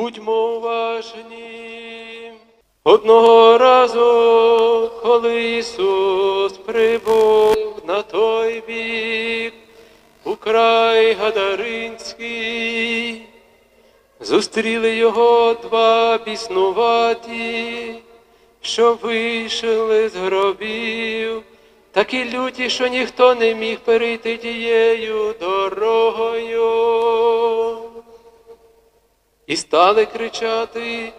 Будьмо 0.00 0.56
уважні. 0.56 2.32
Одного 2.84 3.58
разу, 3.58 4.90
коли 5.02 5.56
Ісус 5.56 6.52
прибув 6.52 7.82
на 7.86 8.02
той 8.02 8.62
бік, 8.66 9.52
у 10.24 10.34
край 10.34 11.12
Гадаринський, 11.12 12.42
зустріли 14.20 14.96
його 14.96 15.56
два 15.62 16.18
біснуваті, 16.18 17.94
що 18.60 18.98
вийшли 19.02 20.08
з 20.08 20.16
гробів, 20.16 21.42
такі 21.92 22.30
люті, 22.30 22.70
що 22.70 22.86
ніхто 22.86 23.34
не 23.34 23.54
міг 23.54 23.78
перейти 23.78 24.36
тією 24.36 25.34
дорогою. 25.40 26.99
І 29.50 29.56
стали 29.56 30.06
кричати, 30.06 31.12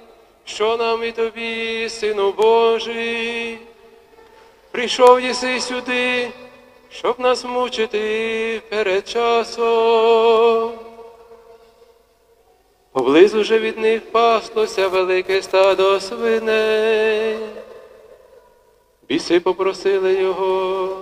що 0.46 0.78
нам 0.78 1.04
і 1.04 1.12
тобі, 1.12 1.90
Сину 1.90 2.32
Божий, 2.32 3.58
прийшов 4.72 5.22
єси 5.22 5.60
сюди, 5.60 6.30
щоб 6.90 7.20
нас 7.20 7.46
мучити 7.46 8.62
перед 8.70 9.08
часом. 9.08 10.72
Поблизу 12.92 13.44
же 13.44 13.60
від 13.60 13.78
них 13.78 14.12
паслося 14.12 14.88
велике 14.88 15.42
стадо 15.42 16.00
свиней. 16.00 17.38
Біси 19.08 19.40
попросили 19.40 20.14
його, 20.14 20.98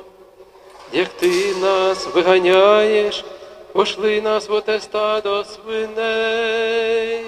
як 0.93 1.07
ти 1.07 1.55
нас 1.61 2.07
виганяєш, 2.16 3.25
пошли 3.73 4.22
нас 4.22 4.50
в 4.50 4.53
оте 4.53 4.80
стадо 4.80 5.44
свиней. 5.44 7.25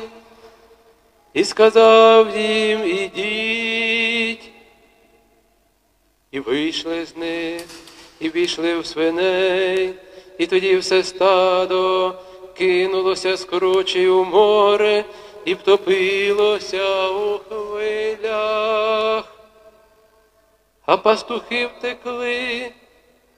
І 1.33 1.43
сказав 1.43 2.37
їм, 2.37 2.85
ідіть. 2.85 4.51
І 6.31 6.39
вийшли 6.39 7.05
з 7.05 7.17
них, 7.17 7.61
і 8.19 8.29
війшли 8.29 8.79
в 8.79 8.85
свиней, 8.85 9.93
і 10.37 10.47
тоді 10.47 10.77
все 10.77 11.03
стадо 11.03 12.15
кинулося 12.57 13.37
з 13.37 13.45
кручі 13.45 14.07
у 14.07 14.25
море 14.25 15.05
і 15.45 15.53
втопилося 15.53 17.09
у 17.09 17.37
хвилях. 17.37 19.23
А 20.85 20.97
пастухи 20.97 21.67
втекли, 21.67 22.71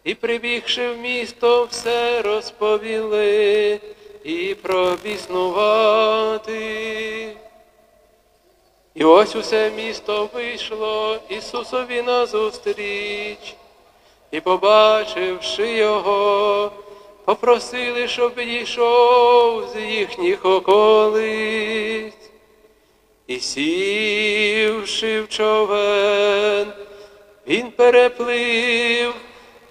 і, 0.03 0.15
прибігши 0.15 0.89
в 0.89 0.97
місто, 0.97 1.67
все 1.71 2.21
розповіли 2.21 3.79
і 4.23 4.55
пробіснувати. 4.55 6.63
І 8.95 9.03
ось 9.03 9.35
усе 9.35 9.71
місто 9.71 10.29
вийшло 10.33 11.19
Ісусові 11.29 12.01
назустріч, 12.01 13.55
і, 14.31 14.41
побачивши 14.41 15.71
його, 15.71 16.71
попросили, 17.25 18.07
щоб 18.07 18.35
підійшов 18.35 19.69
з 19.69 19.81
їхніх 19.81 20.45
околиць. 20.45 22.13
І 23.27 23.39
сівши 23.39 25.21
в 25.21 25.27
човен, 25.27 26.67
він 27.47 27.71
переплив 27.71 29.13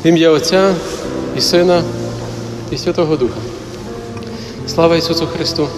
В 0.04 0.06
ім'я 0.06 0.30
Отця 0.30 0.74
і 1.36 1.40
Сина 1.40 1.82
і 2.70 2.78
Святого 2.78 3.16
Духа. 3.16 3.40
Слава 4.66 4.96
Ісусу 4.96 5.26
Христу! 5.26 5.68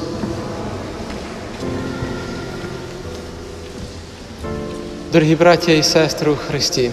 Дорогі 5.13 5.35
браття 5.35 5.73
і 5.73 5.83
сестри 5.83 6.31
у 6.33 6.37
Христі, 6.37 6.91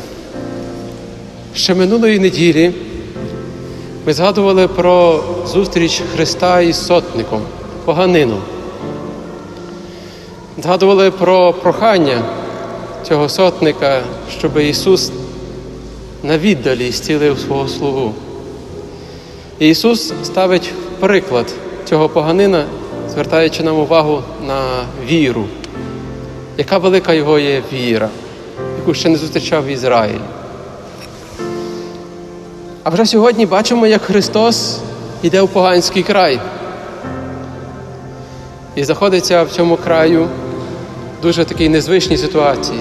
ще 1.56 1.76
минулої 1.76 2.20
неділі 2.20 2.72
ми 4.06 4.14
згадували 4.14 4.68
про 4.68 5.24
зустріч 5.48 6.02
Христа 6.14 6.62
із 6.62 6.86
сотником, 6.86 7.42
поганином. 7.86 8.42
Згадували 10.64 11.12
про 11.12 11.54
прохання 11.54 12.24
цього 13.04 13.30
сотника, 13.30 14.02
щоб 14.40 14.58
Ісус 14.58 15.12
на 16.24 16.38
віддалі 16.38 16.92
зцілив 16.92 17.40
свого 17.40 17.68
слугу. 17.68 18.14
І 19.60 19.70
Ісус 19.70 20.14
ставить 20.24 20.74
приклад 21.00 21.54
цього 21.86 22.10
поганина, 22.10 22.66
звертаючи 23.10 23.64
нам 23.64 23.80
увагу 23.80 24.24
на 24.48 24.62
віру. 25.10 25.46
Яка 26.58 26.78
велика 26.78 27.14
його 27.14 27.40
є 27.40 27.64
віра, 27.74 28.10
яку 28.80 28.94
ще 28.94 29.10
не 29.10 29.18
зустрічав 29.18 29.66
в 29.66 29.68
Ізраїлі. 29.68 30.22
А 32.84 32.90
вже 32.90 33.06
сьогодні 33.06 33.46
бачимо, 33.46 33.88
як 33.88 34.02
Христос 34.02 34.80
йде 35.22 35.42
в 35.42 35.48
поганський 35.48 36.04
край. 36.04 36.40
І 38.76 38.84
знаходиться 38.84 39.44
в 39.44 39.52
цьому 39.52 39.78
краю 39.78 40.28
дуже 41.22 41.46
такій 41.46 41.70
незвичній 41.70 42.18
ситуації. 42.18 42.80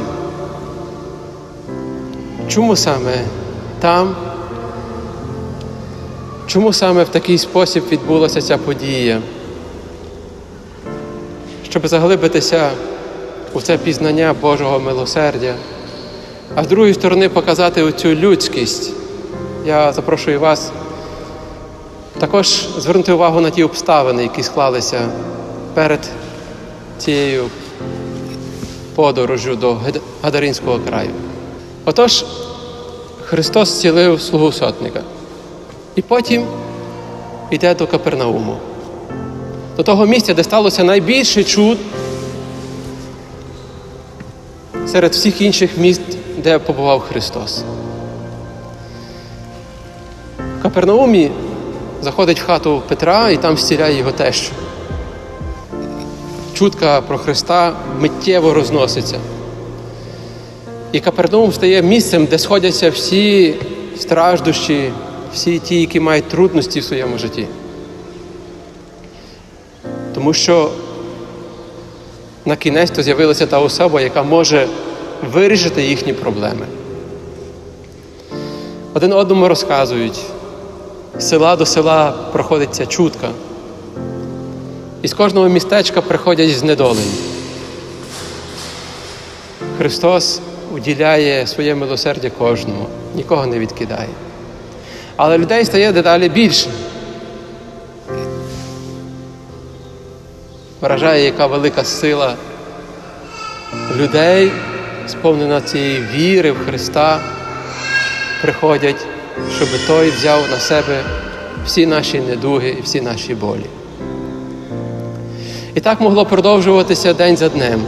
Чому 2.49 2.77
саме 2.77 3.25
там? 3.81 4.17
Чому 6.47 6.73
саме 6.73 7.05
в 7.05 7.09
такий 7.09 7.39
спосіб 7.39 7.85
відбулася 7.93 8.43
ця 8.43 8.59
подія? 8.59 9.21
Щоб 11.69 11.89
заглибитися 11.89 12.71
у 13.57 13.61
це 13.61 13.79
пізнання 13.79 14.35
Божого 14.41 14.79
милосердя, 14.79 15.55
а 16.55 16.65
з 16.65 16.67
другої 16.67 16.95
сторони 16.95 17.29
показати 17.29 17.83
оцю 17.83 18.09
людськість. 18.09 18.93
Я 19.67 19.93
запрошую 19.93 20.41
вас 20.41 20.71
також 22.19 22.47
звернути 22.79 23.13
увагу 23.13 23.41
на 23.41 23.51
ті 23.51 23.65
обставини, 23.65 24.23
які 24.23 24.43
склалися 24.43 25.09
перед 25.75 26.01
цією 26.99 27.45
подорожю 28.95 29.57
до 29.57 29.77
Гадаринського 30.23 30.81
краю. 30.89 31.11
Отож, 31.85 32.25
Христос 33.25 33.69
зцілив 33.69 34.21
слугу 34.23 34.53
сотника. 34.53 35.01
І 35.95 36.03
потім 36.03 36.47
йде 37.51 37.75
до 37.75 37.87
Капернауму, 37.87 38.57
до 39.77 39.83
того 39.83 40.07
місця, 40.07 40.35
де 40.35 40.45
сталося 40.45 40.85
найбільше 40.85 41.45
чуд 41.45 41.79
серед 44.87 45.13
всіх 45.13 45.41
інших 45.41 45.79
міст, 45.79 46.01
де 46.39 46.59
побував 46.59 47.01
Христос. 47.01 47.63
В 50.59 50.63
Капернаумі 50.63 51.31
заходить 52.03 52.41
в 52.41 52.47
хату 52.47 52.83
Петра 52.89 53.31
і 53.31 53.37
там 53.37 53.57
зціляє 53.57 53.99
його 53.99 54.13
тещу. 54.13 54.53
Чутка 56.55 57.01
про 57.01 57.19
Христа 57.19 57.77
миттєво 58.01 58.55
розноситься. 58.55 59.17
І 60.93 61.01
Капернаум 61.01 61.53
стає 61.53 61.83
місцем, 61.83 62.27
де 62.27 62.39
сходяться 62.39 62.91
всі 62.91 63.55
страждущі, 63.99 64.93
всі 65.35 65.59
ті, 65.59 65.81
які 65.81 66.01
мають 66.01 66.29
трудності 66.29 66.81
в 66.81 66.85
своєму 66.85 67.19
житті. 67.19 67.47
Тому 70.15 70.33
що 70.33 70.71
на 72.47 72.57
кінець 72.57 72.91
то 72.91 73.03
з'явилася 73.03 73.47
та 73.47 73.59
особа, 73.59 74.01
яка 74.01 74.23
може 74.23 74.69
вирішити 75.33 75.83
їхні 75.83 76.13
проблеми. 76.13 76.67
Один 78.95 79.13
одному 79.13 79.49
розказують, 79.49 80.21
з 81.19 81.29
села 81.29 81.57
до 81.57 81.67
села 81.67 82.15
проходить 82.33 82.75
ця 82.75 82.87
чутка. 82.87 83.29
І 85.03 85.09
з 85.09 85.15
кожного 85.15 85.49
містечка 85.49 86.03
приходять 86.03 86.51
знедолені. 86.51 87.15
Христос 89.79 90.41
уділяє 90.75 91.47
своє 91.47 91.75
милосердя 91.75 92.31
кожному, 92.39 92.87
нікого 93.15 93.47
не 93.47 93.59
відкидає. 93.59 94.09
Але 95.17 95.39
людей 95.39 95.65
стає 95.65 95.93
дедалі 95.93 96.29
більше. 96.29 96.71
Вражає, 100.87 101.25
яка 101.25 101.47
велика 101.47 101.85
сила 101.85 102.35
людей, 103.97 104.53
сповнена 105.07 105.61
цієї 105.61 106.01
віри 106.15 106.53
в 106.53 106.59
Христа, 106.67 107.21
приходять 108.43 109.07
щоб 109.57 109.69
Той 109.87 110.11
взяв 110.11 110.41
на 110.51 110.59
себе 110.59 111.05
всі 111.65 111.87
наші 111.87 112.21
недуги 112.21 112.77
і 112.79 112.83
всі 112.83 113.01
наші 113.01 113.35
болі. 113.35 113.67
І 115.75 115.81
так 115.81 116.01
могло 116.01 116.27
продовжуватися 116.27 117.15
день 117.15 117.37
за 117.37 117.49
днем. 117.49 117.83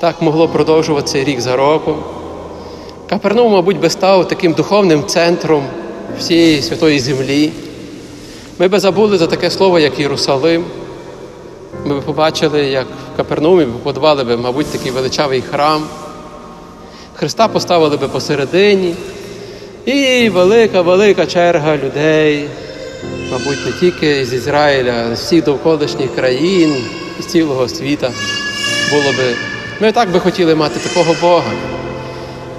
Так 0.00 0.22
могло 0.22 0.48
продовжуватися 0.48 1.24
рік 1.24 1.40
за 1.40 1.56
роком. 1.56 1.96
Капернаум, 3.08 3.52
мабуть, 3.52 3.80
би 3.80 3.90
став 3.90 4.28
таким 4.28 4.52
духовним 4.52 5.06
центром 5.06 5.64
всієї 6.18 6.62
святої 6.62 7.00
землі. 7.00 7.52
Ми 8.58 8.68
би 8.68 8.78
забули 8.78 9.18
за 9.18 9.26
таке 9.26 9.50
слово, 9.50 9.78
як 9.78 9.98
Єрусалим. 9.98 10.64
Ми 11.84 12.00
б 12.00 12.02
побачили, 12.02 12.64
як 12.64 12.86
в 12.86 13.16
Капернаумі 13.16 13.64
побудували 13.64 14.24
би, 14.24 14.36
мабуть, 14.36 14.66
такий 14.66 14.90
величавий 14.90 15.42
храм. 15.42 15.82
Христа 17.14 17.48
поставили 17.48 17.96
би 17.96 18.08
посередині. 18.08 18.94
І 19.84 20.28
велика, 20.28 20.80
велика 20.80 21.26
черга 21.26 21.76
людей, 21.76 22.48
мабуть, 23.32 23.66
не 23.66 23.72
тільки 23.80 24.24
з 24.24 24.32
Ізраїля, 24.32 24.92
а 25.12 25.16
з 25.16 25.20
всіх 25.20 25.44
довколишніх 25.44 26.14
країн, 26.14 26.76
з 27.20 27.26
цілого 27.26 27.68
світа 27.68 28.10
було 28.90 29.12
би. 29.12 29.34
Ми 29.80 29.92
так 29.92 30.10
би 30.10 30.20
хотіли 30.20 30.54
мати 30.54 30.80
такого 30.88 31.16
Бога, 31.20 31.52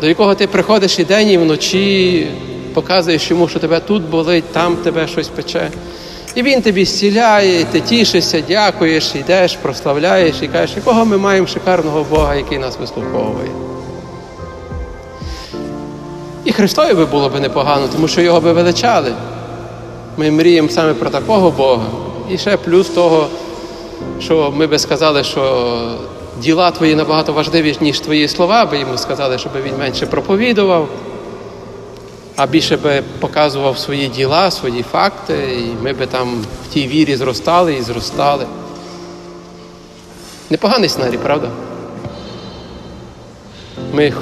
до 0.01 0.07
якого 0.07 0.35
ти 0.35 0.47
приходиш 0.47 0.99
і 0.99 1.03
день, 1.03 1.29
і 1.29 1.37
вночі, 1.37 2.27
показуєш 2.73 3.31
йому, 3.31 3.47
що 3.47 3.59
тебе 3.59 3.79
тут 3.79 4.03
болить, 4.03 4.51
там 4.51 4.75
тебе 4.75 5.07
щось 5.07 5.27
пече. 5.27 5.69
І 6.35 6.41
він 6.43 6.61
тобі 6.61 6.85
зціляє, 6.85 7.65
ти 7.65 7.79
тішишся, 7.79 8.43
дякуєш, 8.47 9.15
йдеш, 9.15 9.55
прославляєш 9.55 10.35
і 10.41 10.47
кажеш, 10.47 10.75
якого 10.75 11.05
ми 11.05 11.17
маємо 11.17 11.47
шикарного 11.47 12.05
Бога, 12.09 12.35
який 12.35 12.57
нас 12.57 12.77
вислуховує. 12.79 13.49
І 16.45 16.51
Христові 16.51 16.93
би 16.93 17.05
було 17.05 17.29
б 17.29 17.39
непогано, 17.39 17.87
тому 17.93 18.07
що 18.07 18.21
його 18.21 18.41
би 18.41 18.53
величали. 18.53 19.13
Ми 20.17 20.31
мріємо 20.31 20.69
саме 20.69 20.93
про 20.93 21.09
такого 21.09 21.51
Бога. 21.51 21.85
І 22.29 22.37
ще 22.37 22.57
плюс 22.57 22.89
того, 22.89 23.27
що 24.19 24.53
ми 24.55 24.67
би 24.67 24.79
сказали, 24.79 25.23
що 25.23 25.75
діла 26.41 26.71
твої 26.71 26.95
набагато 26.95 27.33
важливіші, 27.33 27.79
ніж 27.81 27.99
твої 27.99 28.27
слова, 28.27 28.65
би 28.65 28.79
йому 28.79 28.97
сказали, 28.97 29.37
щоб 29.37 29.51
він 29.65 29.77
менше 29.79 30.05
проповідував, 30.05 30.87
а 32.35 32.47
більше 32.47 32.77
би 32.77 33.03
показував 33.19 33.77
свої 33.77 34.07
діла, 34.07 34.51
свої 34.51 34.83
факти, 34.83 35.33
і 35.59 35.83
ми 35.83 35.93
би 35.93 36.05
там 36.05 36.41
в 36.69 36.73
тій 36.73 36.87
вірі 36.87 37.15
зростали 37.15 37.73
і 37.73 37.81
зростали. 37.81 38.45
Непоганий 40.49 40.89
сценарій, 40.89 41.17
правда? 41.17 41.49
Ми 43.93 44.13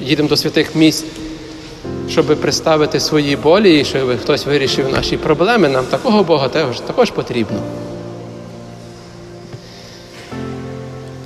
їдемо 0.00 0.28
до 0.28 0.36
святих 0.36 0.74
місць, 0.76 1.04
щоб 2.08 2.26
представити 2.26 3.00
свої 3.00 3.36
болі 3.36 3.80
і 3.80 3.84
щоб 3.84 4.20
хтось 4.20 4.46
вирішив 4.46 4.92
наші 4.92 5.16
проблеми. 5.16 5.68
Нам 5.68 5.84
такого 5.84 6.24
Бога 6.24 6.48
теж, 6.48 6.80
також 6.80 7.10
потрібно. 7.10 7.58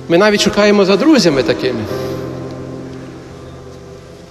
Ми 0.07 0.17
навіть 0.17 0.41
шукаємо 0.41 0.85
за 0.85 0.97
друзями 0.97 1.43
такими. 1.43 1.79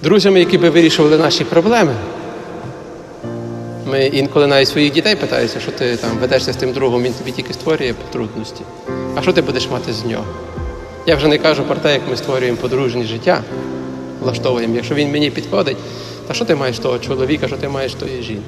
Друзями, 0.05 0.39
які 0.39 0.57
би 0.57 0.69
вирішували 0.69 1.17
наші 1.17 1.43
проблеми. 1.43 1.95
Ми 3.85 4.05
інколи 4.05 4.47
навіть 4.47 4.67
своїх 4.67 4.93
дітей 4.93 5.15
питаються, 5.15 5.59
що 5.59 5.71
ти 5.71 5.97
там 5.97 6.09
ведешся 6.21 6.53
з 6.53 6.55
тим 6.55 6.73
другом, 6.73 7.03
він 7.03 7.13
тобі 7.13 7.31
тільки 7.31 7.53
створює 7.53 7.93
трудності. 8.11 8.61
А 9.15 9.21
що 9.21 9.33
ти 9.33 9.41
будеш 9.41 9.69
мати 9.69 9.93
з 9.93 10.05
нього? 10.05 10.25
Я 11.05 11.15
вже 11.15 11.27
не 11.27 11.37
кажу 11.37 11.63
про 11.63 11.75
те, 11.75 11.93
як 11.93 12.01
ми 12.09 12.17
створюємо 12.17 12.57
подружнє 12.57 13.03
життя, 13.03 13.43
влаштовуємо. 14.21 14.75
Якщо 14.75 14.95
він 14.95 15.11
мені 15.11 15.29
підходить, 15.29 15.77
та 16.27 16.33
що 16.33 16.45
ти 16.45 16.55
маєш 16.55 16.79
того 16.79 16.99
чоловіка, 16.99 17.47
що 17.47 17.57
ти 17.57 17.67
маєш 17.67 17.93
тої 17.93 18.23
жінки? 18.23 18.43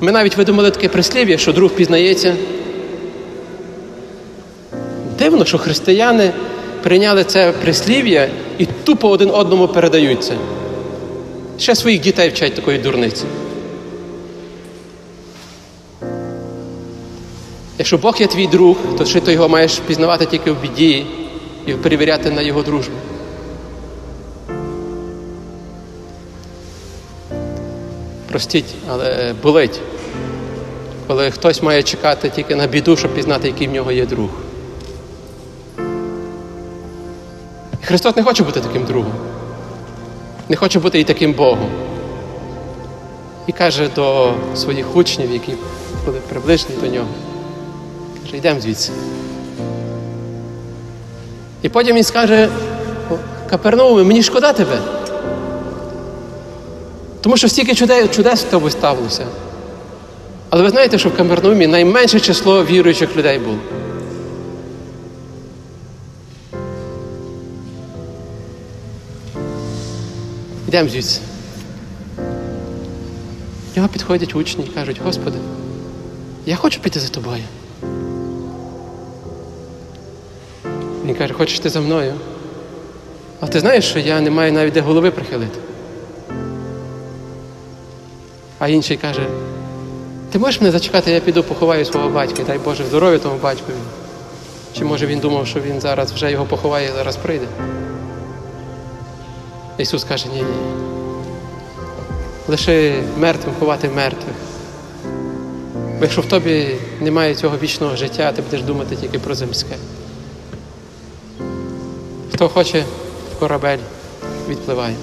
Ми 0.00 0.12
навіть 0.12 0.36
видумали 0.36 0.70
таке 0.70 0.88
прислів'я, 0.88 1.38
що 1.38 1.52
друг 1.52 1.70
пізнається. 1.70 2.34
Дивно, 5.18 5.44
що 5.44 5.58
християни 5.58 6.32
прийняли 6.82 7.24
це 7.24 7.52
прислів'я 7.52 8.28
і 8.58 8.66
тупо 8.66 9.08
один 9.08 9.30
одному 9.30 9.68
передають 9.68 10.24
це. 10.24 10.34
Ще 11.58 11.74
своїх 11.74 12.00
дітей 12.00 12.28
вчать 12.28 12.54
такої 12.54 12.78
дурниці. 12.78 13.24
Якщо 17.78 17.98
Бог 17.98 18.16
є 18.20 18.26
твій 18.26 18.46
друг, 18.46 18.76
то 18.98 19.04
чи 19.04 19.20
ти 19.20 19.32
його 19.32 19.48
маєш 19.48 19.78
пізнавати 19.78 20.26
тільки 20.26 20.50
в 20.50 20.60
біді 20.62 21.06
і 21.66 21.72
перевіряти 21.72 22.30
на 22.30 22.42
його 22.42 22.62
дружбу. 22.62 22.94
Простіть, 28.30 28.74
але 28.90 29.34
болить, 29.42 29.80
коли 31.06 31.30
хтось 31.30 31.62
має 31.62 31.82
чекати 31.82 32.30
тільки 32.30 32.54
на 32.54 32.66
біду, 32.66 32.96
щоб 32.96 33.14
пізнати, 33.14 33.48
який 33.48 33.68
в 33.68 33.72
нього 33.72 33.92
є 33.92 34.06
друг. 34.06 34.30
Христос 37.86 38.16
не 38.16 38.22
хоче 38.22 38.42
бути 38.42 38.60
таким 38.60 38.84
другом, 38.84 39.12
не 40.48 40.56
хоче 40.56 40.78
бути 40.78 41.00
і 41.00 41.04
таким 41.04 41.32
Богом. 41.32 41.70
І 43.46 43.52
каже 43.52 43.88
до 43.96 44.34
своїх 44.54 44.96
учнів, 44.96 45.32
які 45.32 45.52
були 46.06 46.18
приближені 46.28 46.74
до 46.80 46.86
нього, 46.86 47.08
каже, 48.22 48.36
йдемо 48.36 48.60
звідси. 48.60 48.92
І 51.62 51.68
потім 51.68 51.96
він 51.96 52.04
скаже, 52.04 52.48
Капернауме, 53.50 54.02
мені 54.02 54.22
шкода 54.22 54.52
тебе. 54.52 54.78
Тому 57.20 57.36
що 57.36 57.48
стільки 57.48 57.74
чудес, 57.74 58.40
з 58.40 58.42
тобою 58.42 58.70
ставилося. 58.70 59.26
Але 60.50 60.62
ви 60.62 60.70
знаєте, 60.70 60.98
що 60.98 61.08
в 61.08 61.16
Капернаумі 61.16 61.66
найменше 61.66 62.20
число 62.20 62.64
віруючих 62.64 63.16
людей 63.16 63.38
було. 63.38 63.58
Йдемо 70.68 70.88
звідси. 70.88 71.20
До 73.74 73.80
нього 73.80 73.88
підходять 73.88 74.34
учні 74.34 74.64
і 74.64 74.68
кажуть, 74.68 75.00
Господи, 75.04 75.38
я 76.46 76.56
хочу 76.56 76.80
піти 76.80 77.00
за 77.00 77.08
тобою. 77.08 77.42
Він 81.04 81.14
каже, 81.14 81.34
хочеш 81.34 81.58
ти 81.58 81.68
за 81.68 81.80
мною? 81.80 82.14
А 83.40 83.46
ти 83.46 83.60
знаєш, 83.60 83.84
що 83.84 83.98
я 83.98 84.20
не 84.20 84.30
маю 84.30 84.52
навіть 84.52 84.74
де 84.74 84.80
голови 84.80 85.10
прихилити. 85.10 85.58
А 88.58 88.68
інший 88.68 88.96
каже, 88.96 89.26
ти 90.32 90.38
можеш 90.38 90.60
мене 90.60 90.72
зачекати, 90.72 91.10
я 91.10 91.20
піду 91.20 91.42
поховаю 91.42 91.84
свого 91.84 92.08
батька, 92.08 92.42
дай 92.46 92.58
Боже 92.58 92.84
здоров'я 92.84 93.18
тому 93.18 93.38
батькові. 93.42 93.76
Чи 94.78 94.84
може 94.84 95.06
він 95.06 95.18
думав, 95.18 95.46
що 95.46 95.60
він 95.60 95.80
зараз 95.80 96.12
вже 96.12 96.30
його 96.30 96.44
поховає 96.44 96.88
і 96.88 96.92
зараз 96.92 97.16
прийде? 97.16 97.46
Ісус 99.78 100.04
каже, 100.04 100.26
ні, 100.34 100.42
ні. 100.42 100.46
Лише 102.48 103.02
мертвим 103.18 103.54
ховати 103.58 103.88
мертвих. 103.88 104.34
Бо 105.98 106.02
якщо 106.02 106.20
в 106.20 106.26
тобі 106.26 106.66
немає 107.00 107.34
цього 107.34 107.56
вічного 107.62 107.96
життя, 107.96 108.32
ти 108.32 108.42
будеш 108.42 108.62
думати 108.62 108.96
тільки 108.96 109.18
про 109.18 109.34
земське. 109.34 109.76
Хто 112.34 112.48
хоче 112.48 112.84
в 113.36 113.38
корабель, 113.38 113.78
відпливає. 114.48 114.94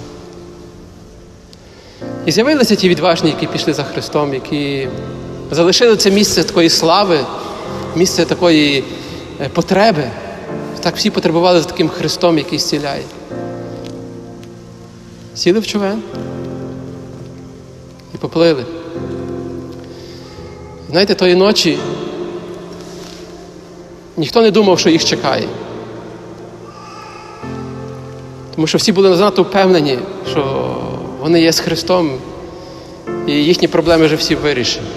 І 2.26 2.32
з'явилися 2.32 2.76
ті 2.76 2.90
відважні, 2.90 3.30
які 3.30 3.48
пішли 3.48 3.74
за 3.74 3.84
Христом, 3.84 4.34
які 4.34 4.88
залишили 5.52 5.98
це 5.98 6.12
місце 6.12 6.44
такої 6.44 6.70
слави, 6.70 7.20
місце 7.96 8.26
такої 8.26 8.84
потреби. 9.54 10.12
Так 10.80 10.96
всі 10.96 11.10
потребували 11.10 11.62
за 11.62 11.68
таким 11.68 11.90
Христом, 11.90 12.38
який 12.38 12.60
зціляє. 12.60 13.04
Сіли 15.36 15.60
в 15.60 15.68
човен 15.68 16.02
і 18.16 18.18
поплили. 18.18 18.66
Знаєте, 20.90 21.16
тої 21.16 21.36
ночі 21.36 21.78
ніхто 24.18 24.42
не 24.42 24.52
думав, 24.52 24.80
що 24.80 24.90
їх 24.90 25.06
чекає. 25.06 25.48
Тому 28.56 28.68
що 28.68 28.78
всі 28.78 28.92
були 28.92 29.16
занадто 29.16 29.44
впевнені, 29.44 30.00
що 30.32 30.76
вони 31.20 31.42
є 31.42 31.52
з 31.52 31.60
Христом, 31.60 32.18
і 33.28 33.32
їхні 33.32 33.68
проблеми 33.68 34.06
вже 34.06 34.16
всі 34.16 34.36
вирішені. 34.36 34.88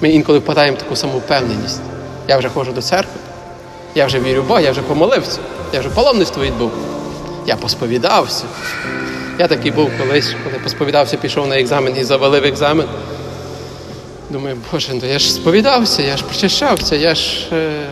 Ми 0.00 0.10
інколи 0.10 0.38
впадаємо 0.38 0.76
в 0.76 0.80
таку 0.80 0.96
самовпевненість. 0.96 1.80
Я 2.28 2.38
вже 2.38 2.48
ходжу 2.48 2.72
до 2.72 2.82
церкви, 2.82 3.20
я 3.94 4.06
вже 4.06 4.20
вірю 4.20 4.42
в 4.42 4.46
Бога, 4.46 4.60
я 4.60 4.70
вже 4.70 4.82
помолився, 4.82 5.38
я 5.72 5.80
вже 5.80 5.88
паломництво 5.88 6.42
відбув. 6.42 6.70
Я 7.46 7.56
посповідався. 7.56 8.44
Я 9.38 9.48
такий 9.48 9.70
був 9.70 9.90
колись, 9.98 10.34
коли 10.44 10.58
посповідався, 10.62 11.16
пішов 11.16 11.46
на 11.46 11.60
екзамен 11.60 11.96
і 11.96 12.04
завалив 12.04 12.44
екзамен. 12.44 12.86
Думаю, 14.30 14.56
боже, 14.72 14.92
ну 14.94 15.08
я 15.08 15.18
ж 15.18 15.32
сповідався, 15.32 16.02
я 16.02 16.16
ж 16.16 16.24
причащався, 16.24 16.96
я 16.96 17.14
ж. 17.14 17.46
Е... 17.52 17.86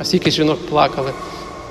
А 0.00 0.04
скільки 0.04 0.30
жінок 0.30 0.58
плакали 0.70 1.10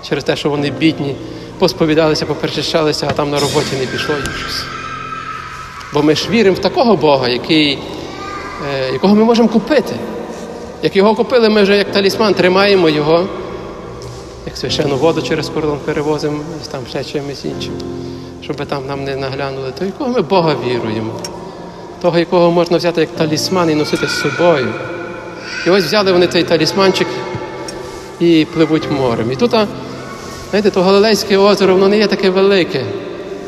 через 0.10 0.24
те, 0.24 0.36
що 0.36 0.50
вони 0.50 0.72
бідні, 0.72 1.16
посповідалися, 1.60 2.26
поперечищалися, 2.26 3.08
а 3.10 3.14
там 3.14 3.30
на 3.30 3.40
роботі 3.40 3.76
не 3.80 3.86
пішло 3.86 4.16
їм 4.16 4.26
щось. 4.40 4.64
Бо 5.94 6.04
ми 6.04 6.16
ж 6.16 6.30
віримо 6.30 6.56
в 6.56 6.60
такого 6.60 6.96
Бога, 6.96 7.28
який, 7.28 7.80
е, 8.74 8.94
якого 8.94 9.16
ми 9.16 9.24
можемо 9.24 9.50
купити. 9.50 9.96
Як 10.84 10.96
його 10.96 11.16
купили, 11.16 11.50
ми 11.50 11.64
вже 11.64 11.78
як 11.78 11.92
талісман 11.92 12.34
тримаємо 12.34 12.90
його, 12.90 13.28
як 14.46 14.58
священну 14.58 14.98
воду 14.98 15.22
через 15.22 15.50
кордон 15.50 15.80
перевозимо 15.86 16.40
і 16.66 16.72
там 16.72 16.82
ще 16.90 17.04
чимось 17.04 17.46
іншим, 17.46 17.74
щоб 18.42 18.66
там 18.66 18.86
нам 18.88 19.04
не 19.04 19.16
наглянули, 19.16 19.72
то 19.80 19.86
якого 19.86 20.10
ми 20.10 20.22
Бога 20.22 20.56
віруємо, 20.68 21.14
того, 22.02 22.20
якого 22.20 22.52
можна 22.52 22.78
взяти 22.78 23.02
як 23.02 23.10
талісман 23.10 23.70
і 23.70 23.76
носити 23.76 24.08
з 24.08 24.20
собою. 24.20 24.68
І 25.68 25.70
ось 25.70 25.84
взяли 25.84 26.12
вони 26.12 26.28
цей 26.28 26.44
талісманчик 26.44 27.08
і 28.20 28.48
пливуть 28.54 28.92
морем. 28.92 29.32
І 29.32 29.36
тут, 29.36 29.52
знаєте, 30.50 30.72
то 30.72 30.82
Галилейське 30.82 31.38
озеро, 31.38 31.74
воно 31.74 31.88
не 31.88 31.98
є 31.98 32.08
таке 32.08 32.30
велике. 32.30 32.86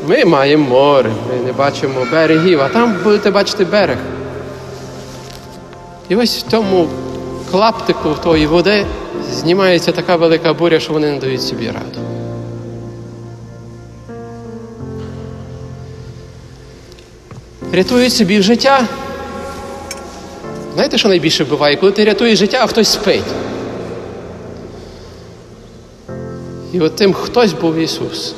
Ми 0.08 0.24
маємо 0.24 0.68
море, 0.68 1.10
ми 1.28 1.46
не 1.46 1.52
бачимо 1.52 2.06
берегів, 2.12 2.60
а 2.60 2.68
там 2.68 2.96
будете 3.04 3.30
бачити 3.30 3.64
берег. 3.64 3.98
І 6.08 6.16
ось 6.16 6.38
в 6.38 6.50
тому 6.50 6.88
клаптику 7.50 8.08
тої 8.22 8.46
води 8.46 8.86
знімається 9.32 9.92
така 9.92 10.16
велика 10.16 10.54
буря, 10.54 10.80
що 10.80 10.92
вони 10.92 11.10
не 11.10 11.18
дають 11.18 11.42
собі 11.42 11.66
раду. 11.66 12.00
Рятують 17.72 18.12
собі 18.12 18.42
життя. 18.42 18.88
Знаєте, 20.74 20.98
що 20.98 21.08
найбільше 21.08 21.44
буває? 21.44 21.76
Коли 21.76 21.92
ти 21.92 22.04
рятуєш 22.04 22.38
життя, 22.38 22.58
а 22.62 22.66
хтось 22.66 22.88
спить. 22.88 23.22
І 26.72 26.80
от 26.80 26.96
тим 26.96 27.12
хтось 27.12 27.52
був 27.52 27.76
Ісус. 27.76 28.34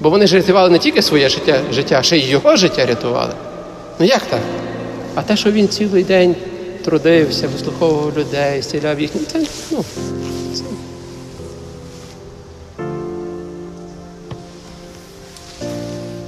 Бо 0.00 0.10
вони 0.10 0.26
ж 0.26 0.36
рятували 0.36 0.70
не 0.70 0.78
тільки 0.78 1.02
своє 1.02 1.28
життя, 1.28 1.60
життя, 1.72 2.02
ще 2.02 2.18
й 2.18 2.30
його 2.30 2.56
життя 2.56 2.86
рятували. 2.86 3.32
Ну 3.98 4.06
як 4.06 4.22
так? 4.22 4.40
А 5.14 5.22
те, 5.22 5.36
що 5.36 5.50
він 5.50 5.68
цілий 5.68 6.04
день 6.04 6.36
трудився, 6.82 7.48
вислуховував 7.48 8.18
людей, 8.18 8.62
зціляв 8.62 9.00
їх, 9.00 9.10
ну, 9.14 9.20
це, 9.32 9.46
ну, 9.70 9.84
це. 10.54 10.62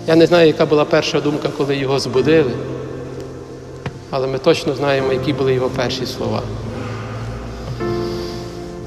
Я 0.06 0.16
не 0.16 0.26
знаю, 0.26 0.46
яка 0.46 0.66
була 0.66 0.84
перша 0.84 1.20
думка, 1.20 1.48
коли 1.56 1.76
його 1.76 1.98
збудили, 1.98 2.52
але 4.10 4.26
ми 4.26 4.38
точно 4.38 4.74
знаємо, 4.74 5.12
які 5.12 5.32
були 5.32 5.54
його 5.54 5.68
перші 5.68 6.06
слова. 6.06 6.42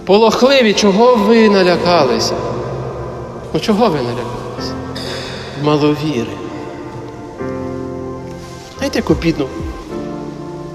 Полохливі, 0.05 0.74
чого 0.74 1.15
ви 1.15 1.50
налякалися? 1.50 2.33
Ну 3.53 3.59
чого 3.59 3.89
ви 3.89 3.97
налякалися? 3.97 4.74
Маловіри. 5.63 6.31
Знаєте, 8.77 9.00
яку 9.00 9.13
бідну? 9.13 9.47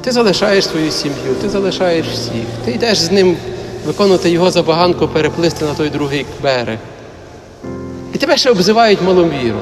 Ти 0.03 0.13
залишаєш 0.13 0.65
свою 0.65 0.91
сім'ю, 0.91 1.35
ти 1.41 1.49
залишаєш 1.49 2.07
всіх, 2.07 2.45
ти 2.65 2.71
йдеш 2.71 2.99
з 2.99 3.11
ним 3.11 3.37
виконувати 3.87 4.31
його 4.31 4.51
забаганку, 4.51 5.09
переплисти 5.09 5.65
на 5.65 5.75
той 5.75 5.91
другий 5.91 6.27
берег. 6.43 6.79
І 8.15 8.19
тебе 8.19 8.37
ще 8.37 8.51
обзивають 8.51 9.03
маловіру. 9.03 9.59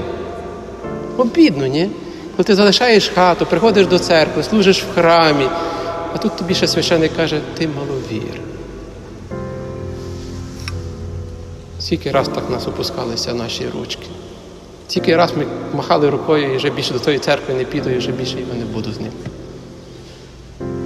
Обідно, 1.16 1.66
ні? 1.66 1.90
Коли 2.37 2.44
ти 2.44 2.54
залишаєш 2.54 3.09
хату, 3.09 3.47
приходиш 3.47 3.87
до 3.87 3.99
церкви, 3.99 4.42
служиш 4.42 4.82
в 4.82 4.94
храмі, 4.94 5.47
а 6.14 6.18
тут 6.18 6.37
тобі 6.37 6.54
ще 6.54 6.66
священник 6.66 7.16
каже, 7.16 7.40
ти 7.59 7.68
маловір. 7.68 8.40
Скільки 11.80 12.11
раз 12.11 12.28
так 12.28 12.50
нас 12.50 12.66
опускалися 12.66 13.35
наші 13.35 13.66
ручки. 13.78 14.06
Скільки 14.88 15.16
раз 15.16 15.32
ми 15.37 15.47
махали 15.75 16.11
рукою 16.11 16.54
і 16.54 16.56
вже 16.56 16.70
більше 16.70 16.92
до 16.92 16.99
тої 16.99 17.18
церкви 17.18 17.54
не 17.54 17.64
піду, 17.64 17.90
і 17.90 17.99
вже 17.99 18.12
більше 18.12 18.40
його 18.40 18.54
не 18.54 18.64
буду 18.64 18.92
з 18.92 19.00
ним. 19.00 19.12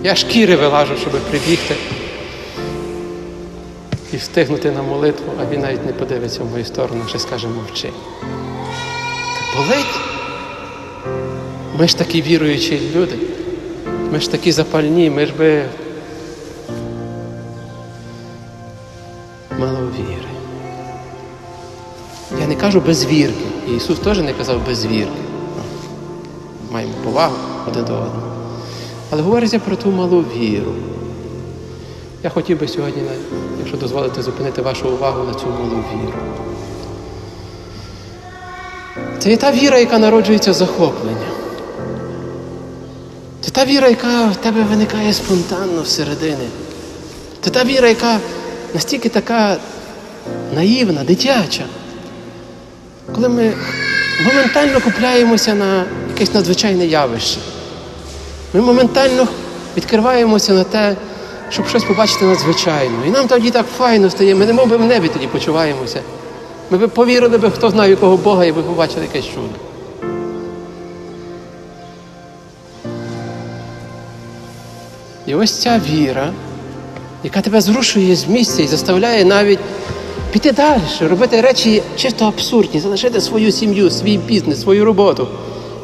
Я 0.05 0.15
шкіри 0.15 0.57
вилажу, 0.57 0.97
щоб 0.97 1.13
прибігти 1.13 1.75
і 4.13 4.17
встигнути 4.17 4.71
на 4.71 4.83
молитву, 4.83 5.27
а 5.41 5.47
він 5.47 5.61
навіть 5.61 5.87
не 5.87 5.93
подивиться 5.93 6.45
в 6.45 6.51
мою 6.51 6.65
сторону, 6.65 7.05
ще 7.09 7.19
скаже 7.19 7.49
мовчи. 7.49 7.91
Та 8.21 9.57
болить. 9.57 10.01
Ми 11.79 11.89
ж 11.89 11.99
такі 11.99 12.23
віруючі 12.23 12.81
люди, 12.95 13.19
ми 14.13 14.21
ж 14.21 14.31
такі 14.31 14.53
запальні, 14.53 15.11
ми 15.11 15.27
ж 15.27 15.33
би 15.33 15.65
мало 19.59 19.79
віри. 19.79 20.29
Я 22.41 22.47
не 22.47 22.55
кажу 22.55 22.81
без 22.81 23.07
вірки. 23.07 23.45
Ісус 23.77 23.99
теж 23.99 24.19
не 24.19 24.33
казав 24.33 24.67
без 24.67 24.87
вірки. 24.87 25.23
Маємо 26.71 26.95
повагу 27.05 27.37
один 27.69 27.85
до 27.85 27.95
одного. 27.95 28.34
Але 29.15 29.23
говориться 29.23 29.59
про 29.59 29.77
ту 29.77 29.91
малу 29.91 30.25
віру. 30.37 30.73
Я 32.23 32.31
хотів 32.31 32.61
би 32.61 32.69
сьогодні, 32.69 33.03
якщо 33.59 33.77
дозволите, 33.77 34.23
зупинити 34.23 34.63
вашу 34.63 34.89
увагу 34.89 35.25
на 35.25 35.35
цю 35.35 35.47
малу 35.47 35.85
віру. 35.95 36.19
Це 39.19 39.31
є 39.31 39.37
та 39.37 39.53
віра, 39.53 39.79
яка 39.79 39.99
народжується 39.99 40.53
захоплення. 40.53 41.29
Це 43.41 43.51
та 43.51 43.65
віра, 43.65 43.89
яка 43.89 44.27
в 44.27 44.37
тебе 44.37 44.63
виникає 44.63 45.13
спонтанно 45.13 45.83
всередині. 45.83 46.49
Це 47.41 47.51
та 47.51 47.65
віра, 47.65 47.89
яка 47.89 48.19
настільки 48.75 49.09
така 49.09 49.57
наївна, 50.55 51.05
дитяча. 51.05 51.65
Коли 53.15 53.29
ми 53.29 53.53
моментально 54.25 54.81
купляємося 54.81 55.55
на 55.55 55.85
якесь 56.09 56.35
надзвичайне 56.35 56.87
явище. 56.87 57.39
Ми 58.55 58.61
моментально 58.61 59.29
відкриваємося 59.77 60.53
на 60.53 60.65
те, 60.65 60.97
щоб 61.51 61.67
щось 61.67 61.85
побачити 61.85 62.25
надзвичайно. 62.25 62.95
І 63.07 63.11
нам 63.11 63.29
тоді 63.29 63.51
так 63.51 63.67
файно 63.79 64.11
стає, 64.11 64.35
ми 64.35 64.47
не 64.47 64.53
мов 64.53 64.69
би 64.69 64.77
в 64.77 64.85
небі 64.85 65.09
тоді 65.09 65.27
почуваємося. 65.27 66.01
Ми 66.71 66.79
б 66.79 66.89
повірили 66.89 67.39
би, 67.39 67.51
хто 67.51 67.71
знає 67.71 67.91
якого 67.91 68.17
Бога, 68.17 68.45
і 68.45 68.53
би 68.53 68.63
побачили 68.63 69.03
якесь 69.03 69.31
чудо. 69.31 69.55
І 75.27 75.35
ось 75.35 75.63
ця 75.63 75.81
віра, 75.91 76.33
яка 77.25 77.41
тебе 77.41 77.61
зрушує 77.61 78.17
з 78.17 78.29
місця 78.29 78.63
і 78.63 78.67
заставляє 78.67 79.25
навіть 79.25 79.59
піти 80.33 80.53
далі, 80.53 80.81
робити 81.01 81.41
речі 81.41 81.83
чисто 81.97 82.25
абсурдні, 82.25 82.81
залишити 82.81 83.21
свою 83.21 83.53
сім'ю, 83.53 83.91
свій 83.91 84.19
бізнес, 84.19 84.61
свою 84.61 84.85
роботу 84.85 85.29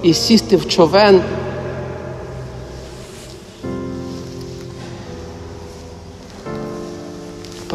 і 0.02 0.14
сісти 0.14 0.56
в 0.56 0.68
човен. 0.68 1.22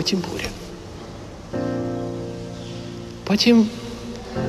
Потім 0.06 0.24
буря. 0.32 0.50
Потім, 3.24 3.70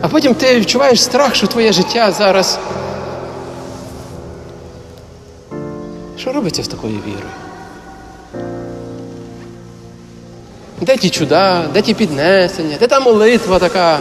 а 0.00 0.08
потім 0.08 0.34
ти 0.34 0.60
відчуваєш 0.60 1.02
страх, 1.02 1.34
що 1.34 1.46
твоє 1.46 1.72
життя 1.72 2.12
зараз. 2.12 2.58
Що 6.18 6.32
робиться 6.32 6.62
з 6.62 6.68
такою 6.68 6.94
вірою? 6.94 7.32
Де 10.80 10.96
ті 10.96 11.10
чуда, 11.10 11.68
де 11.74 11.82
ті 11.82 11.94
піднесення, 11.94 12.76
де 12.80 12.86
та 12.86 13.00
молитва 13.00 13.58
така? 13.58 14.00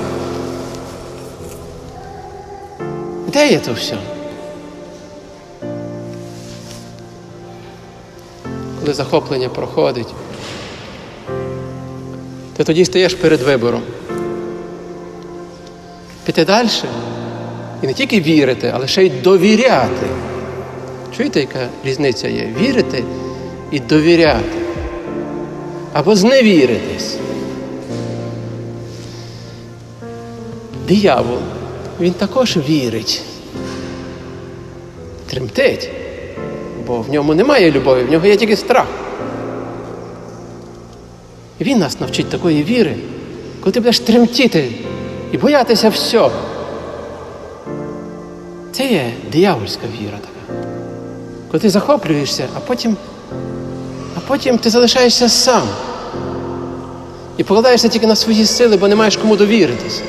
Де 3.28 3.48
є 3.48 3.60
то 3.60 3.74
все? 3.74 3.98
Коли 8.80 8.94
захоплення 8.94 9.50
проходить, 9.50 10.08
ти 12.58 12.64
тоді 12.64 12.86
стаєш 12.86 13.14
перед 13.14 13.42
вибором. 13.42 13.82
Піти 16.26 16.46
далі 16.46 16.70
і 17.84 17.88
не 17.88 17.94
тільки 17.94 18.22
вірити, 18.22 18.72
але 18.76 18.88
ще 18.88 19.06
й 19.06 19.10
довіряти. 19.10 20.08
Чуєте, 21.18 21.40
яка 21.40 21.68
різниця 21.86 22.28
є? 22.28 22.50
Вірити 22.62 23.04
і 23.72 23.80
довіряти. 23.80 24.58
Або 25.94 26.16
зневіритись. 26.16 27.18
Диявол, 30.88 31.40
він 32.00 32.14
також 32.14 32.58
вірить, 32.58 33.22
тремтить, 35.30 35.90
бо 36.88 37.02
в 37.02 37.10
ньому 37.10 37.36
немає 37.36 37.72
любові, 37.72 38.04
в 38.04 38.12
нього 38.12 38.28
є 38.28 38.36
тільки 38.36 38.58
страх. 38.58 38.88
Він 41.62 41.80
нас 41.80 42.00
навчить 42.00 42.30
такої 42.30 42.64
віри, 42.64 42.96
коли 43.60 43.72
ти 43.72 43.80
будеш 43.80 44.00
тремтіти 44.00 44.72
і 45.32 45.38
боятися 45.38 45.90
всього. 45.90 46.32
Це 48.72 48.88
є 48.88 49.14
диявольська 49.32 49.84
віра 50.02 50.18
така. 50.18 50.60
Коли 51.52 51.62
ти 51.62 51.70
захоплюєшся, 51.70 52.48
а 52.58 52.60
потім, 52.60 52.98
а 54.18 54.20
потім 54.28 54.58
ти 54.58 54.70
залишаєшся 54.70 55.30
сам. 55.30 55.68
І 57.38 57.44
покладаєшся 57.44 57.88
тільки 57.88 58.08
на 58.08 58.16
свої 58.16 58.46
сили, 58.46 58.78
бо 58.78 58.88
не 58.88 58.96
маєш 58.96 59.18
кому 59.18 59.36
довіритись. 59.36 60.02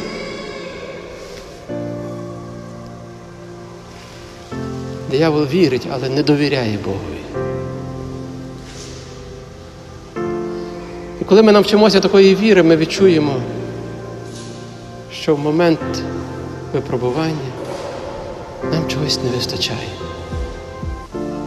Диявол 5.10 5.44
вірить, 5.44 5.86
але 5.92 6.08
не 6.08 6.22
довіряє 6.22 6.78
Богові. 6.84 7.15
Коли 11.26 11.42
ми 11.42 11.52
навчимося 11.52 12.00
такої 12.00 12.34
віри, 12.34 12.62
ми 12.62 12.76
відчуємо, 12.76 13.36
що 15.12 15.34
в 15.34 15.38
момент 15.38 15.80
випробування 16.72 17.52
нам 18.72 18.88
чогось 18.88 19.18
не 19.24 19.30
вистачає. 19.30 19.88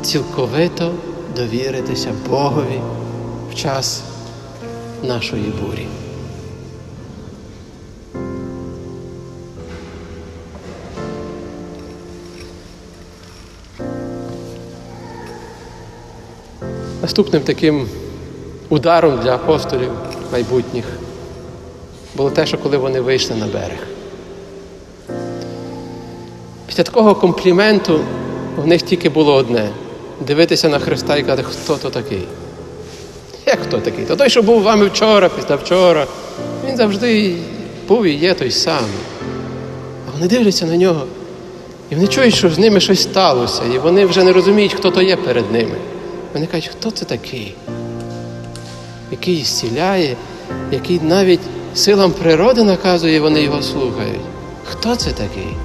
Цілковито 0.02 0.92
довіритися 1.36 2.14
Богові 2.30 2.82
в 3.52 3.56
час 3.56 4.04
нашої 5.04 5.54
бурі. 5.62 5.88
Наступним 17.02 17.42
таким 17.42 17.88
ударом 18.70 19.20
для 19.20 19.36
апостолів 19.36 19.92
майбутніх 20.32 20.86
було 22.16 22.30
те, 22.30 22.46
що 22.46 22.58
коли 22.58 22.78
вони 22.78 23.02
вийшли 23.02 23.36
на 23.36 23.46
берег. 23.46 23.88
Після 26.68 26.84
такого 26.84 27.16
компліменту 27.16 28.00
в 28.58 28.68
них 28.68 28.82
тільки 28.82 29.10
було 29.10 29.34
одне 29.34 29.70
дивитися 30.28 30.70
на 30.70 30.80
Христа 30.80 31.18
і 31.18 31.24
казати, 31.24 31.44
хто 31.44 31.76
то 31.76 31.90
такий. 31.90 32.24
Як 33.46 33.60
хто 33.68 33.78
такий? 33.78 34.06
То 34.06 34.16
той, 34.16 34.30
що 34.30 34.42
був 34.42 34.62
вами 34.62 34.86
вчора, 34.86 35.30
після 35.30 35.56
вчора, 35.56 36.08
він 36.68 36.78
завжди 36.78 37.36
був 37.88 38.06
і 38.06 38.14
є 38.14 38.34
той 38.34 38.52
самий. 38.52 39.00
А 40.08 40.12
вони 40.14 40.28
дивляться 40.28 40.66
на 40.66 40.78
нього, 40.78 41.04
і 41.90 41.96
вони 41.96 42.08
чують, 42.08 42.36
що 42.36 42.50
з 42.50 42.60
ними 42.60 42.80
щось 42.80 43.04
сталося, 43.04 43.62
і 43.76 43.78
вони 43.78 44.06
вже 44.06 44.24
не 44.24 44.34
розуміють, 44.34 44.74
хто 44.74 44.92
то 44.92 45.02
є 45.02 45.16
перед 45.16 45.52
ними. 45.52 45.76
Вони 46.34 46.46
кажуть, 46.46 46.72
хто 46.80 46.92
це 46.92 47.06
такий, 47.06 47.56
який 49.12 49.44
зціляє, 49.44 50.16
який 50.72 51.00
навіть 51.00 51.40
силам 51.76 52.12
природи 52.12 52.64
наказує, 52.64 53.20
вони 53.20 53.42
його 53.42 53.62
слухають. 53.62 54.22
Хто 54.66 54.96
це 54.96 55.12
такий? 55.12 55.56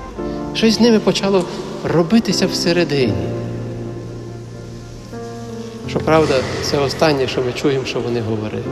Щось 0.55 0.75
з 0.75 0.81
ними 0.81 0.99
почало 0.99 1.45
робитися 1.85 2.47
всередині. 2.47 3.13
Щоправда, 5.89 6.35
це 6.63 6.79
останнє, 6.79 7.29
що 7.29 7.43
ми 7.43 7.53
чуємо, 7.53 7.85
що 7.85 8.01
вони 8.01 8.21
говорили. 8.21 8.65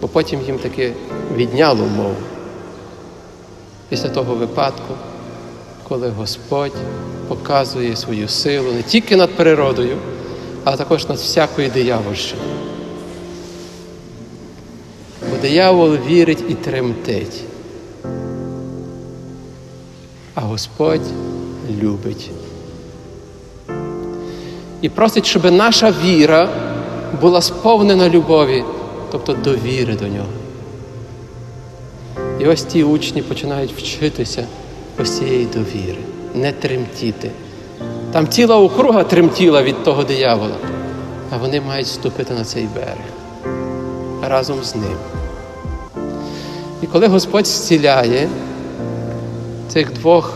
Бо 0.00 0.08
потім 0.08 0.40
їм 0.46 0.58
таки 0.58 0.92
відняло 1.36 1.86
мову. 1.96 2.16
Після 3.88 4.08
того 4.08 4.34
випадку, 4.34 4.94
коли 5.88 6.08
Господь 6.08 6.72
показує 7.28 7.96
свою 7.96 8.28
силу 8.28 8.72
не 8.72 8.82
тільки 8.82 9.16
над 9.16 9.30
природою, 9.30 9.96
а 10.64 10.76
також 10.76 11.08
над 11.08 11.18
всякою 11.18 11.70
диявольщиною. 11.70 12.48
Диявол 15.46 15.96
вірить 16.08 16.44
і 16.48 16.54
тремтить, 16.54 17.40
а 20.34 20.40
Господь 20.40 21.06
любить. 21.82 22.30
І 24.80 24.88
просить, 24.88 25.26
щоб 25.26 25.52
наша 25.52 25.94
віра 26.04 26.48
була 27.20 27.42
сповнена 27.42 28.08
любові, 28.08 28.64
тобто 29.12 29.32
довіри 29.32 29.94
до 29.94 30.08
нього. 30.08 30.28
І 32.40 32.46
ось 32.46 32.62
ті 32.62 32.84
учні 32.84 33.22
починають 33.22 33.72
вчитися 33.72 34.46
ось 35.02 35.18
цієї 35.18 35.44
довіри, 35.44 35.98
не 36.34 36.52
тремтіти. 36.52 37.30
Там 38.12 38.28
ціла 38.28 38.56
округа 38.56 39.04
тремтіла 39.04 39.62
від 39.62 39.84
того 39.84 40.04
диявола, 40.04 40.56
а 41.30 41.36
вони 41.36 41.60
мають 41.60 41.86
ступити 41.86 42.34
на 42.34 42.44
цей 42.44 42.68
берег 42.74 43.06
разом 44.22 44.64
з 44.64 44.74
ним. 44.74 45.15
І 46.82 46.86
коли 46.86 47.06
Господь 47.06 47.46
зціляє 47.46 48.28
цих 49.68 49.92
двох 49.92 50.32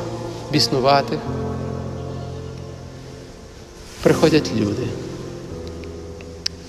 біснуватих, 0.53 1.19
приходять 4.03 4.51
люди. 4.57 4.87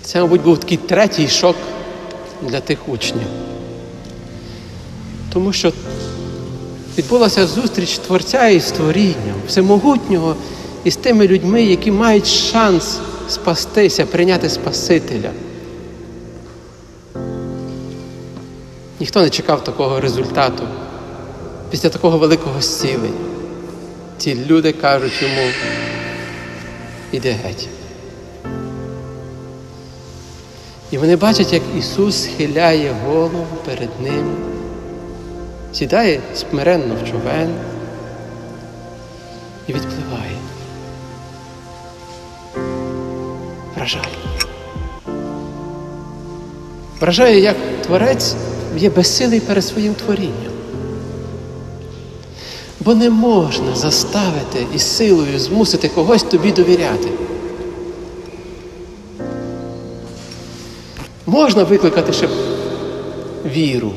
Це, 0.01 0.21
мабуть, 0.21 0.41
був 0.41 0.57
такий 0.57 0.77
третій 0.77 1.27
шок 1.27 1.55
для 2.41 2.59
тих 2.59 2.89
учнів. 2.89 3.27
Тому 5.33 5.53
що 5.53 5.73
відбулася 6.97 7.47
зустріч 7.47 7.97
Творця 7.97 8.47
із 8.47 8.67
створінням, 8.67 9.35
всемогутнього 9.47 10.35
із 10.83 10.95
тими 10.95 11.27
людьми, 11.27 11.63
які 11.63 11.91
мають 11.91 12.27
шанс 12.27 12.99
спастися, 13.29 14.05
прийняти 14.05 14.49
Спасителя. 14.49 15.31
Ніхто 19.01 19.21
не 19.21 19.29
чекав 19.29 19.63
такого 19.63 19.99
результату 19.99 20.63
після 21.69 21.89
такого 21.89 22.17
великого 22.17 22.61
зцілення. 22.61 23.19
Ці 24.17 24.35
люди 24.35 24.71
кажуть 24.71 25.21
йому, 25.21 25.49
іди 27.11 27.31
геть. 27.31 27.67
І 30.91 30.97
вони 30.97 31.15
бачать, 31.15 31.53
як 31.53 31.61
Ісус 31.77 32.23
схиляє 32.23 32.95
голову 33.05 33.47
перед 33.65 33.89
ними, 34.01 34.35
сідає 35.73 36.21
смиренно 36.35 36.95
в 36.95 37.11
човен 37.11 37.55
і 39.67 39.73
відпливає. 39.73 40.37
Вражає. 43.75 44.05
Вражає, 46.99 47.39
як 47.39 47.55
Творець 47.85 48.35
є 48.77 48.89
безсилий 48.89 49.39
перед 49.39 49.65
своїм 49.65 49.93
творінням. 49.93 50.51
Бо 52.79 52.95
не 52.95 53.09
можна 53.09 53.75
заставити 53.75 54.65
і 54.75 54.79
силою 54.79 55.39
змусити 55.39 55.87
когось 55.87 56.23
тобі 56.23 56.51
довіряти. 56.51 57.07
Можна 61.25 61.63
викликати 61.63 62.13
ще 62.13 62.29
віру, 63.45 63.91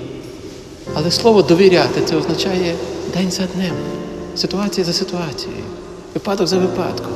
але 0.95 1.11
слово 1.11 1.43
довіряти 1.43 2.01
це 2.05 2.17
означає 2.17 2.75
день 3.17 3.31
за 3.31 3.43
днем, 3.55 3.75
ситуація 4.37 4.85
за 4.85 4.93
ситуацією, 4.93 5.63
випадок 6.15 6.47
за 6.47 6.59
випадком. 6.59 7.13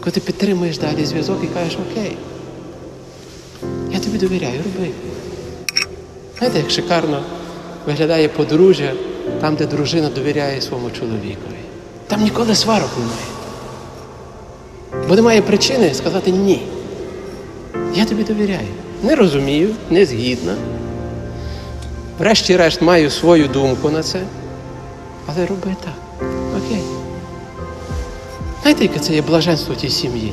Коли 0.00 0.12
ти 0.12 0.20
підтримуєш 0.20 0.78
далі 0.78 1.04
зв'язок 1.04 1.38
і 1.44 1.46
кажеш, 1.46 1.78
окей, 1.90 2.16
я 3.92 3.98
тобі 3.98 4.18
довіряю, 4.18 4.60
роби. 4.64 4.90
Знаєте, 6.40 6.58
як 6.58 6.70
шикарно 6.70 7.22
виглядає 7.86 8.28
подружжя 8.28 8.92
там, 9.40 9.56
де 9.56 9.66
дружина 9.66 10.08
довіряє 10.08 10.60
своєму 10.60 10.90
чоловікові. 10.90 11.60
Там 12.06 12.22
ніколи 12.22 12.54
сварок 12.54 12.90
немає. 12.98 13.30
Бо 15.08 15.14
немає 15.14 15.42
причини 15.42 15.94
сказати 15.94 16.30
ні. 16.30 16.62
Я 17.94 18.04
тобі 18.04 18.24
довіряю. 18.24 18.66
Не 19.02 19.14
розумію, 19.16 19.74
не 19.90 20.06
згідна. 20.06 20.54
Врешті-решт 22.18 22.82
маю 22.82 23.10
свою 23.10 23.48
думку 23.48 23.90
на 23.90 24.02
це, 24.02 24.20
але 25.26 25.46
роби 25.46 25.76
так. 25.84 26.26
Окей. 26.58 26.82
Знаєте, 28.62 28.82
яке 28.82 28.98
це 28.98 29.14
є 29.14 29.22
блаженство 29.22 29.74
в 29.74 29.76
тій 29.76 29.88
сім'ї? 29.88 30.32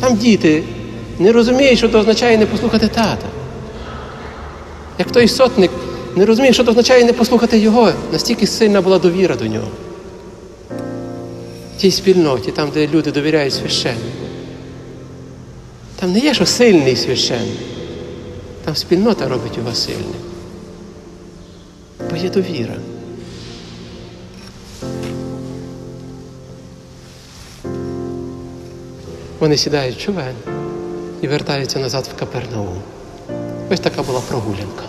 Там 0.00 0.16
діти 0.16 0.62
не 1.18 1.32
розуміють, 1.32 1.78
що 1.78 1.88
це 1.88 1.98
означає 1.98 2.38
не 2.38 2.46
послухати 2.46 2.88
тата. 2.88 3.26
Як 4.98 5.12
той 5.12 5.28
сотник 5.28 5.70
не 6.16 6.26
розуміє, 6.26 6.52
що 6.52 6.64
це 6.64 6.70
означає 6.70 7.04
не 7.04 7.12
послухати 7.12 7.58
його, 7.58 7.92
настільки 8.12 8.46
сильна 8.46 8.80
була 8.80 8.98
довіра 8.98 9.36
до 9.36 9.46
нього. 9.46 9.68
В 11.76 11.80
тій 11.80 11.90
спільноті, 11.90 12.50
там, 12.50 12.70
де 12.74 12.86
люди 12.86 13.12
довіряють 13.12 13.54
священнику. 13.54 14.26
Там 16.00 16.12
не 16.12 16.18
є, 16.18 16.34
що 16.34 16.46
сильний 16.46 16.96
священник. 16.96 17.58
Там 18.64 18.76
спільнота 18.76 19.28
робить 19.28 19.56
його 19.56 19.74
сильним. 19.74 20.14
Бо 22.10 22.16
є 22.16 22.30
довіра. 22.30 22.74
Вони 29.38 29.56
сідають 29.56 29.96
в 29.96 30.00
човен 30.00 30.34
і 31.22 31.28
вертаються 31.28 31.78
назад 31.78 32.10
в 32.14 32.18
Капернаум. 32.18 32.82
Ось 33.70 33.80
така 33.80 34.02
була 34.02 34.20
прогулянка. 34.20 34.84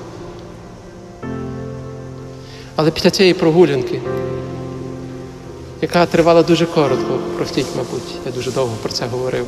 Але 2.76 2.92
після 2.92 3.10
цієї 3.10 3.34
прогулянки, 3.34 4.02
яка 5.82 6.06
тривала 6.06 6.44
дуже 6.44 6.66
коротко, 6.66 7.20
простіть, 7.38 7.68
мабуть, 7.78 8.16
я 8.26 8.32
дуже 8.32 8.52
довго 8.52 8.76
про 8.82 8.92
це 8.92 9.06
говорив. 9.06 9.46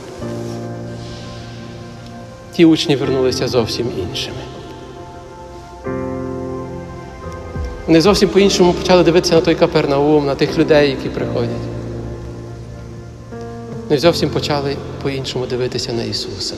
ті 2.60 2.66
учні 2.66 2.96
вернулися 2.96 3.48
зовсім 3.48 3.88
іншими. 4.00 4.38
Вони 7.88 8.02
зовсім 8.02 8.30
по-іншому 8.30 8.74
почали 8.74 9.04
дивитися 9.04 9.36
на 9.36 9.42
той 9.42 9.56
Капернаум, 9.56 10.26
на 10.26 10.36
тих 10.36 10.58
людей, 10.58 10.90
які 10.90 11.10
приходять. 11.10 11.50
Вони 13.88 14.00
зовсім 14.00 14.30
почали 14.30 14.76
по-іншому 15.02 15.46
дивитися 15.46 15.94
на 15.94 16.04
Ісуса. 16.04 16.56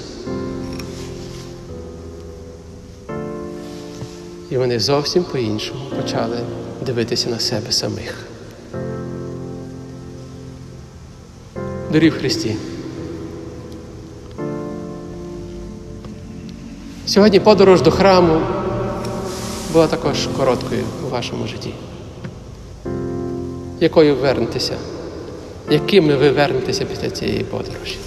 І 4.52 4.58
вони 4.58 4.80
зовсім 4.80 5.24
по-іншому 5.24 5.80
почали 5.96 6.38
дивитися 6.86 7.30
на 7.30 7.40
себе 7.40 7.72
самих. 7.72 8.26
Дорі 11.92 12.10
в 12.10 12.14
Христі. 12.14 12.56
Сьогодні 17.06 17.40
подорож 17.40 17.82
до 17.82 17.92
храму 17.92 18.42
була 19.74 19.88
також 19.88 20.28
короткою 20.38 20.84
у 21.08 21.10
вашому 21.10 21.48
житті. 21.48 21.74
Якою 23.80 24.16
вернетеся? 24.16 24.76
Якими 25.70 26.16
ви 26.16 26.30
вернетеся 26.30 26.86
після 26.86 27.10
цієї 27.10 27.44
подорожі? 27.44 27.98